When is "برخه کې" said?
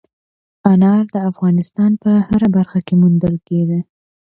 2.55-2.93